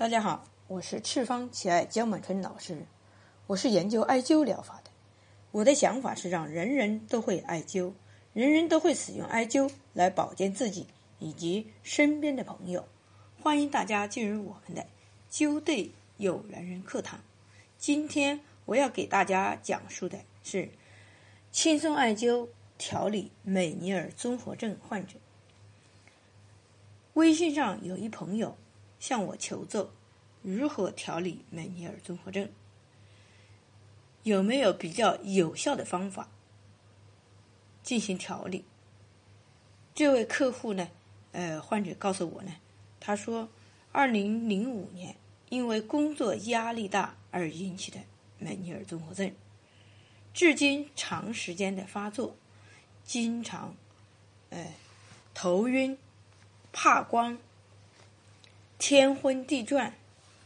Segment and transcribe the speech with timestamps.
[0.00, 2.86] 大家好，我是赤方奇爱江满春老师，
[3.46, 4.90] 我是研究艾灸疗法的。
[5.50, 7.92] 我的想法是让人人都会艾灸，
[8.32, 10.86] 人人都会使用艾灸来保健自己
[11.18, 12.88] 以及身边的朋友。
[13.42, 14.86] 欢迎大家进入我们的
[15.30, 17.20] 灸对有缘人课堂。
[17.76, 20.70] 今天我要给大家讲述的是
[21.52, 22.48] 轻松艾灸
[22.78, 25.18] 调理美尼尔综合症患者。
[27.12, 28.56] 微信上有一朋友。
[29.00, 29.90] 向我求助，
[30.42, 32.48] 如何调理美尼尔综合症？
[34.22, 36.28] 有没有比较有效的方法
[37.82, 38.64] 进行调理？
[39.94, 40.90] 这位客户呢，
[41.32, 42.56] 呃，患者告诉我呢，
[43.00, 43.48] 他说，
[43.90, 45.16] 二零零五年
[45.48, 47.98] 因为工作压力大而引起的
[48.38, 49.34] 美尼尔综合症，
[50.34, 52.36] 至今长时间的发作，
[53.02, 53.74] 经常，
[54.50, 54.74] 呃，
[55.32, 55.96] 头晕、
[56.72, 57.38] 怕光。
[58.80, 59.94] 天昏地转，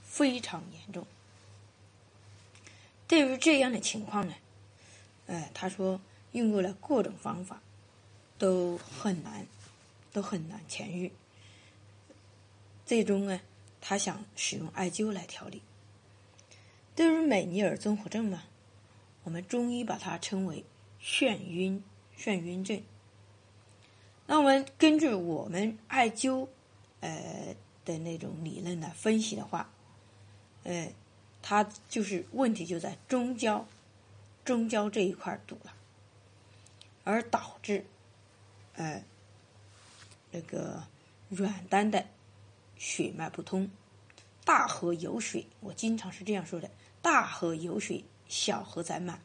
[0.02, 1.06] 非常严重。
[3.06, 4.34] 对于这样的情况呢，
[5.26, 6.00] 呃，他说
[6.32, 7.62] 用过了各种方法，
[8.36, 9.46] 都很难，
[10.12, 11.12] 都很难痊愈。
[12.84, 13.40] 最终呢，
[13.80, 15.62] 他想使用艾灸来调理。
[16.96, 18.42] 对于美尼尔综合症嘛，
[19.22, 20.64] 我们中医把它称为
[21.00, 21.84] 眩晕、
[22.18, 22.82] 眩晕症。
[24.26, 26.48] 那我们根据我们艾灸，
[27.00, 27.54] 呃。
[27.84, 29.70] 的那种理论来分析的话，
[30.62, 30.92] 呃，
[31.42, 33.66] 它就是问题就在中焦，
[34.44, 35.74] 中焦这一块堵了，
[37.04, 37.84] 而导致，
[38.74, 39.02] 呃，
[40.30, 40.82] 那个
[41.28, 42.06] 软丹的
[42.76, 43.70] 血脉不通，
[44.44, 46.70] 大河有水，我经常是这样说的：
[47.02, 49.20] 大河有水，小河载满。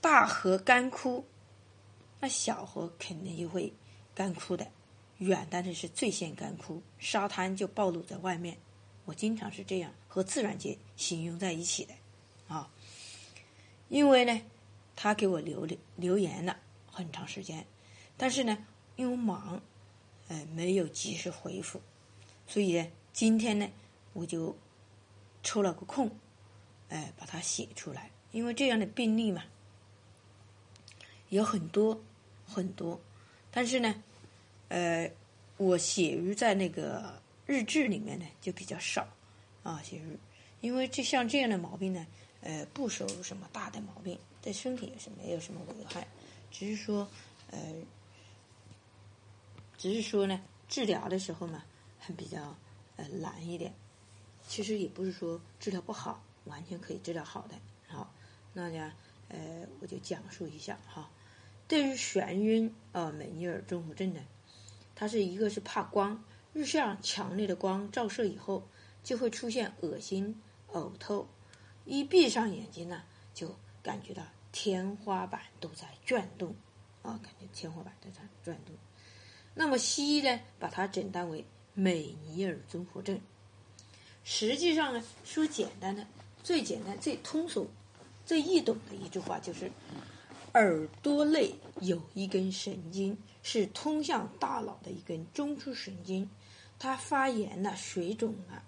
[0.00, 1.24] 大河干枯，
[2.20, 3.72] 那小河肯定就会
[4.14, 4.70] 干枯的。
[5.18, 8.56] 远端的是最先干枯，沙滩就暴露在外面。
[9.04, 11.94] 我经常是这样和自然界形容在一起的，
[12.46, 12.70] 啊，
[13.88, 14.40] 因为呢，
[14.94, 16.58] 他给我留留言了
[16.90, 17.66] 很长时间，
[18.16, 19.60] 但是呢，因为忙，
[20.28, 21.80] 呃，没有及时回复，
[22.46, 23.68] 所以呢，今天呢，
[24.12, 24.56] 我就
[25.42, 26.10] 抽了个空，
[26.90, 28.10] 哎，把它写出来。
[28.30, 29.42] 因为这样的病例嘛，
[31.30, 32.02] 有很多
[32.46, 33.00] 很多，
[33.50, 34.04] 但是呢。
[34.68, 35.10] 呃，
[35.56, 39.06] 我写于在那个日志里面呢，就比较少
[39.62, 39.80] 啊。
[39.82, 40.18] 写于，
[40.60, 42.06] 因为就像这样的毛病呢，
[42.42, 46.06] 呃，不属什么大的毛病，对身体也是没有什么危害，
[46.50, 47.08] 只是说，
[47.50, 47.58] 呃，
[49.76, 51.64] 只是说呢，治疗的时候嘛，
[51.98, 52.54] 还比较
[52.96, 53.72] 呃难一点。
[54.46, 57.54] 其实也不是说治疗不好，完全可以治疗好的。
[57.86, 58.12] 好，
[58.52, 58.92] 那呢，
[59.28, 61.10] 呃，我就讲述一下哈。
[61.66, 64.20] 对于眩晕啊，美尼尔综合症呢。
[65.00, 68.66] 它是一个是怕光，日向强烈的光照射以后，
[69.04, 70.42] 就会出现恶心、
[70.72, 71.28] 呕吐，
[71.84, 76.52] 一闭上眼睛呢，就感觉到天花板都在转动，
[77.02, 78.74] 啊，感觉天花板都在转动。
[79.54, 81.44] 那么西医呢，把它诊断为
[81.74, 83.20] 美尼尔综合症。
[84.24, 86.04] 实际上呢，说简单的、
[86.42, 87.70] 最简单、最通俗、
[88.26, 89.70] 最易懂的一句话就是。
[90.54, 96.28] 耳朵内有一根神经，是通向大脑的一根中枢神经，
[96.78, 98.62] 它发炎了、水肿了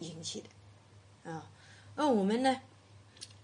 [0.00, 1.50] 引起的啊。
[1.94, 2.60] 那我们呢，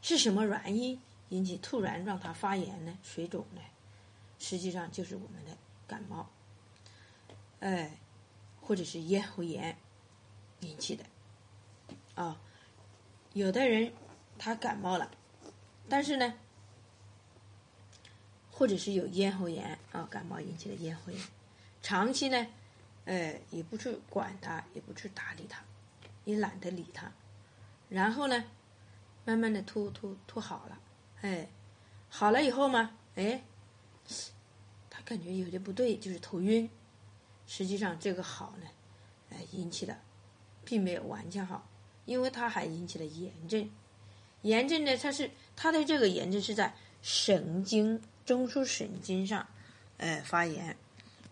[0.02, 3.60] 是什么原因引起突然让它发炎呢、水肿呢？
[4.38, 5.56] 实际上就是我们的
[5.86, 6.28] 感冒，
[7.60, 7.98] 哎，
[8.60, 9.76] 或者是咽喉炎
[10.60, 11.04] 引起的
[12.14, 12.40] 啊。
[13.32, 13.92] 有的人
[14.38, 15.10] 他感冒了，
[15.88, 16.34] 但是呢。
[18.56, 21.20] 或者是有咽喉炎啊，感冒引起的咽喉炎，
[21.82, 22.46] 长期呢，
[23.04, 25.60] 呃，也不去管它，也不去打理它，
[26.24, 27.10] 也懒得理它，
[27.88, 28.44] 然后呢，
[29.24, 30.78] 慢慢的吐吐吐好了，
[31.22, 31.48] 哎，
[32.08, 33.42] 好了以后嘛，哎，
[34.88, 36.70] 他感觉有点不对，就是头晕，
[37.48, 38.68] 实际上这个好呢，
[39.30, 39.98] 哎，引起的
[40.64, 41.68] 并没有完全好，
[42.04, 43.68] 因为它还引起了炎症，
[44.42, 46.72] 炎症呢，它是它的这个炎症是在
[47.02, 48.00] 神经。
[48.24, 49.46] 中枢神经上，
[49.98, 50.74] 呃，发炎，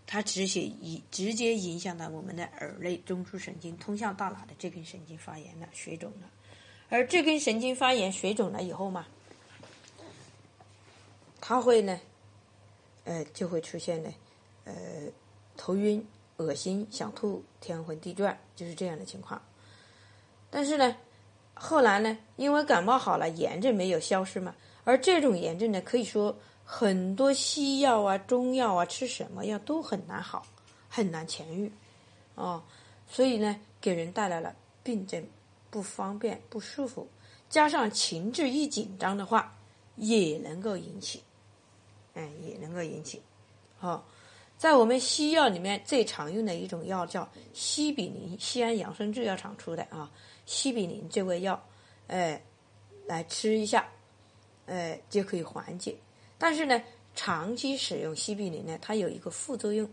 [0.06, 6.28] 它直接影直接影响到我们的耳内中枢神经通向大脑的这根神经发炎了，水肿了，
[6.90, 9.06] 而这根神经发炎水肿了以后嘛，
[11.40, 11.98] 它会呢，
[13.04, 14.12] 呃，就会出现呢，
[14.64, 14.74] 呃，
[15.56, 16.06] 头晕、
[16.36, 19.40] 恶心、想吐、天昏地转，就是这样的情况。
[20.50, 20.94] 但是呢，
[21.54, 24.54] 后来呢，因为感冒好了，炎症没有消失嘛，
[24.84, 26.36] 而这种炎症呢，可以说。
[26.74, 30.46] 很多西药啊、中药啊，吃什么药都很难好，
[30.88, 31.70] 很难痊愈，
[32.34, 32.62] 哦，
[33.06, 35.22] 所以呢，给人带来了病症，
[35.68, 37.06] 不方便、不舒服，
[37.50, 39.54] 加上情志一紧张的话，
[39.96, 41.22] 也能够引起，
[42.14, 43.20] 哎，也能够引起。
[43.78, 44.02] 好，
[44.56, 50.10] 在我们西药里面最常用的一种药叫西比林，西安养生制药厂出的啊，
[50.46, 51.62] 西比林这味药，
[52.06, 52.42] 哎，
[53.06, 53.86] 来吃一下，
[54.64, 55.94] 哎，就可以缓解。
[56.42, 56.82] 但是呢，
[57.14, 59.88] 长期使用西比林呢，它有一个副作用，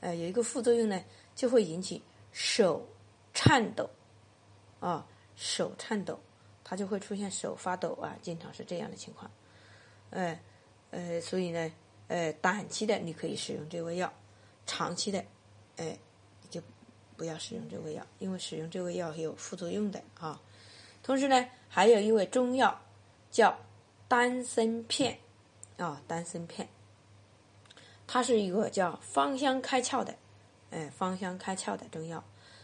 [0.00, 1.04] 呃，有一个副作用呢，
[1.34, 2.00] 就会引起
[2.32, 2.88] 手
[3.34, 3.90] 颤抖，
[4.80, 5.06] 啊，
[5.36, 6.18] 手颤抖，
[6.64, 9.30] 它就会出现手发抖啊，经常是这样的情况，
[10.08, 10.40] 哎，
[10.90, 11.70] 呃，所以呢，
[12.06, 14.10] 呃，短期的你可以使用这味药，
[14.64, 15.22] 长期的，
[15.76, 15.98] 哎，
[16.48, 16.62] 就
[17.14, 20.40] 不要使用这味药，因为使用这味药有副作用的啊。
[21.02, 22.82] 同时呢，还有一味中药
[23.30, 23.54] 叫
[24.08, 25.18] 丹参片。
[25.78, 26.68] 啊，丹参片，
[28.06, 30.14] 它是一个叫芳香开窍的，
[30.70, 32.22] 哎，芳香开窍的中药。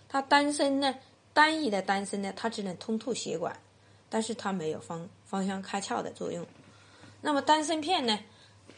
[0.09, 0.95] 它丹参呢，
[1.33, 3.57] 单一的丹参呢，它只能通透血管，
[4.11, 6.45] 但是它没有芳芳香开窍的作用。
[7.21, 8.19] 那么丹参片呢，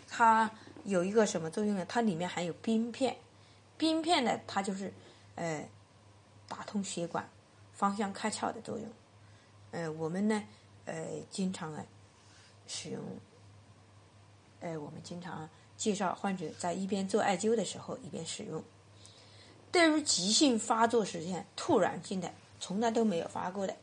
[0.06, 0.50] 它
[0.84, 1.84] 有一个什么作用呢？
[1.88, 3.16] 它里面含有冰片，
[3.78, 4.92] 冰片呢，它就是，
[5.34, 5.66] 呃，
[6.46, 7.28] 打通血管、
[7.72, 8.86] 芳香开窍的作用。
[9.70, 10.42] 呃，我们呢，
[10.84, 11.84] 呃，经常啊，
[12.66, 13.02] 使用。
[14.60, 18.62] 哎，我们经常介绍患者在一边做艾灸的时候一边使用。
[19.70, 23.76] 对于急性发作时间突然性的，从来都没有发过的，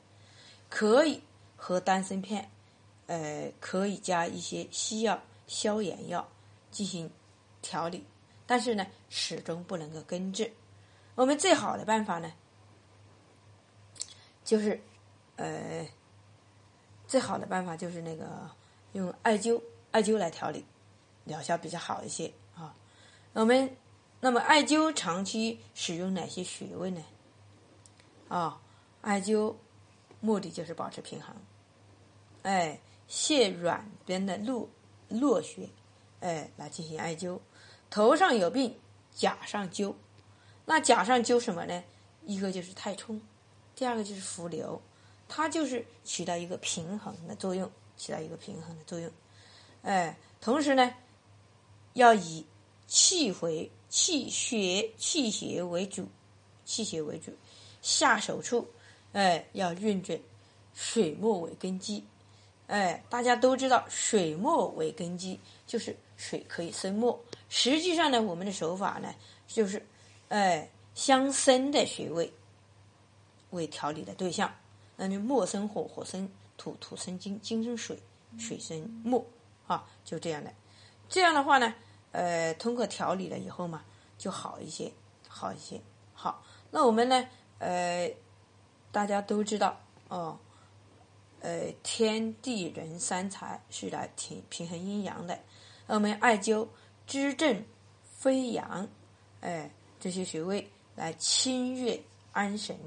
[0.70, 1.22] 可以
[1.56, 2.50] 和丹参片，
[3.06, 6.28] 呃，可以加一些西药、消炎药
[6.72, 7.10] 进行
[7.62, 8.04] 调理，
[8.48, 10.52] 但是呢，始终不能够根治。
[11.14, 12.34] 我们最好的办法呢，
[14.44, 14.82] 就是
[15.36, 15.88] 呃，
[17.08, 18.50] 最好的办法就是那个
[18.94, 19.62] 用艾灸。
[19.94, 20.66] 艾灸来调理，
[21.24, 22.76] 疗效比较好一些啊。
[23.34, 23.78] 我们
[24.20, 27.04] 那么艾灸长期使用哪些穴位呢？
[28.28, 28.60] 啊，
[29.02, 29.56] 艾灸
[30.20, 31.36] 目的就是保持平衡，
[32.42, 34.68] 哎，泻软边的络
[35.10, 35.70] 络穴，
[36.22, 37.40] 哎，来进行艾灸。
[37.92, 38.76] 头上有病，
[39.12, 39.94] 甲上灸。
[40.66, 41.84] 那甲上灸什么呢？
[42.26, 43.22] 一个就是太冲，
[43.76, 44.82] 第二个就是浮流，
[45.28, 49.12] 它就是起到一个平衡的作用，起到一个平衡的作用。
[49.84, 50.94] 哎，同时呢，
[51.94, 52.46] 要以
[52.88, 56.08] 气回、气血、气血为主，
[56.66, 57.32] 气血为主。
[57.82, 58.66] 下手处，
[59.12, 60.20] 哎，要运准
[60.74, 62.04] 水墨为根基。
[62.68, 65.38] 哎，大家都知道水墨为根基，
[65.68, 67.22] 就是水可以生墨。
[67.50, 69.14] 实际上呢，我们的手法呢，
[69.48, 69.86] 就是
[70.30, 72.32] 哎，相生的穴位
[73.50, 74.50] 为调理的对象。
[74.96, 78.00] 那就墨生火，火生土，土生金，金生水，
[78.40, 79.26] 水生墨。
[79.68, 80.54] 啊，就这样的，
[81.08, 81.74] 这样的话呢，
[82.12, 83.84] 呃，通过调理了以后嘛，
[84.18, 84.92] 就好一些，
[85.28, 85.80] 好一些。
[86.14, 87.28] 好，那我们呢，
[87.60, 88.14] 呃，
[88.92, 89.80] 大家都知道
[90.10, 90.38] 哦，
[91.40, 95.40] 呃，天地人三才是来平平衡阴阳的。
[95.88, 96.68] 那我们艾灸
[97.08, 97.64] 支正
[98.02, 98.88] 飞扬，
[99.42, 99.70] 哎，
[100.00, 101.98] 这些穴位来清热
[102.32, 102.78] 安神、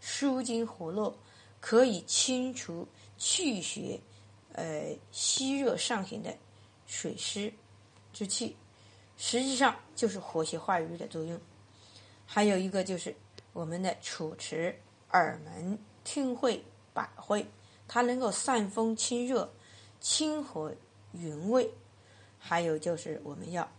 [0.00, 1.16] 舒筋活络，
[1.60, 2.86] 可以清除
[3.16, 4.00] 气血。
[4.56, 6.34] 呃，吸热上行的
[6.86, 7.52] 水湿
[8.10, 8.56] 之气，
[9.18, 11.38] 实际上就是活血化瘀的作用。
[12.24, 13.14] 还有一个就是
[13.52, 14.74] 我们的楚池、
[15.10, 16.64] 耳门、听会、
[16.94, 17.46] 百会，
[17.86, 19.52] 它能够散风清热、
[20.00, 20.74] 清和
[21.12, 21.70] 云味。
[22.38, 23.70] 还有就是我们要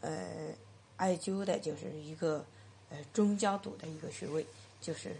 [0.00, 0.52] 呃
[0.96, 2.44] 艾灸的，就是一个
[2.90, 4.44] 呃中焦堵的一个穴位，
[4.80, 5.14] 就是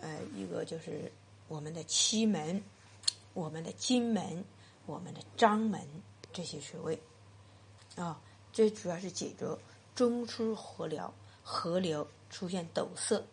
[0.00, 1.12] 呃一个就是
[1.46, 2.62] 我们的期门。
[3.40, 4.44] 我们的金门、
[4.84, 5.80] 我们的章门
[6.30, 7.02] 这些穴位
[7.96, 8.20] 啊，
[8.52, 9.46] 这主要是解决
[9.94, 11.10] 中出合疗、
[11.42, 13.24] 合流出现堵塞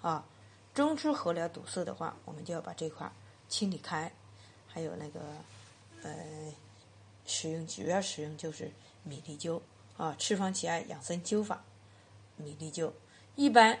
[0.00, 0.26] 啊。
[0.74, 3.08] 中出合疗堵塞的话，我们就要把这块
[3.48, 4.12] 清理开。
[4.66, 5.20] 还有那个
[6.02, 6.52] 呃，
[7.24, 8.68] 使用主要使用就是
[9.04, 9.60] 米粒灸
[9.96, 11.62] 啊，赤方奇艾养生灸法，
[12.36, 12.90] 米粒灸
[13.36, 13.78] 一般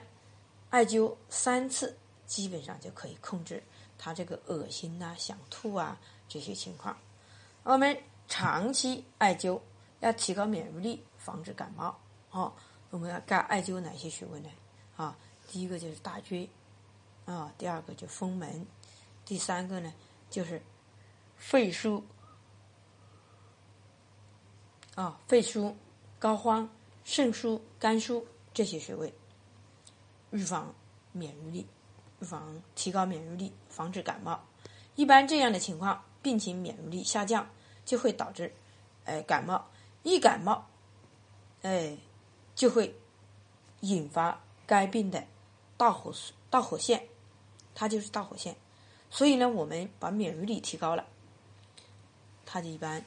[0.70, 3.60] 艾灸三次，基本上就可以控制。
[4.04, 5.96] 他这个恶心呐、想吐啊
[6.28, 6.98] 这些情况，
[7.62, 9.60] 我们长期艾灸
[10.00, 11.96] 要提高免疫力，防止感冒。
[12.32, 12.52] 哦，
[12.90, 14.48] 我们要干艾灸哪些穴位呢？
[14.96, 15.16] 啊，
[15.46, 16.50] 第一个就是大椎，
[17.26, 18.66] 啊，第二个就风门，
[19.24, 19.94] 第三个呢
[20.28, 20.60] 就是
[21.36, 22.02] 肺腧，
[24.96, 25.72] 啊，肺腧、
[26.18, 26.66] 膏肓、
[27.04, 29.14] 肾腧、肝腧这些穴位，
[30.32, 30.74] 预防
[31.12, 31.68] 免疫力。
[32.22, 34.40] 预防提高免疫力，防止感冒。
[34.94, 37.44] 一般这样的情况，病情免疫力下降，
[37.84, 38.54] 就会导致，
[39.04, 39.68] 哎，感冒。
[40.04, 40.64] 一感冒，
[41.62, 41.96] 哎，
[42.54, 42.96] 就会
[43.80, 45.24] 引发该病的
[45.76, 46.12] 导火
[46.48, 47.08] 导火线，
[47.74, 48.56] 它就是导火线。
[49.10, 51.04] 所以呢，我们把免疫力提高了，
[52.46, 53.04] 它就一般，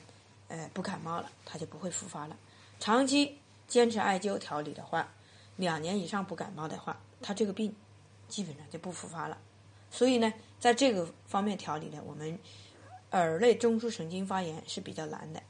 [0.49, 2.37] 呃，不感冒了，它就不会复发了。
[2.81, 5.09] 长期坚持艾灸调理的话，
[5.55, 7.73] 两年以上不感冒的话，它这个病
[8.27, 9.37] 基本上就不复发了。
[9.91, 12.37] 所以呢，在这个方面调理呢，我们
[13.11, 15.41] 耳内中枢神经发炎是比较难的。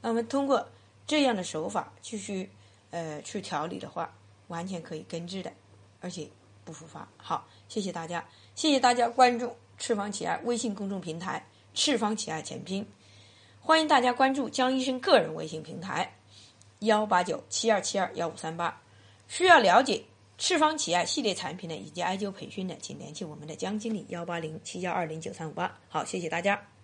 [0.00, 0.68] 那么通过
[1.06, 2.50] 这样的手法继续
[2.90, 4.12] 呃去调理的话，
[4.48, 5.52] 完全可以根治的，
[6.00, 6.28] 而且
[6.64, 7.08] 不复发。
[7.16, 12.84] 好，谢谢大家，谢谢大家关注赤方奇爱微信公众平台“赤方奇爱全拼”，
[13.60, 16.16] 欢迎大家关注江医生个人微信平台
[16.80, 18.80] 幺八九七二七二幺五三八。
[19.28, 20.04] 需要了解
[20.38, 25.78] 赤方奇艾系列产品呢以及艾灸培训呢，请联系我们的江经理幺八零七幺二零九三五八。
[25.88, 26.75] 好，谢谢大家。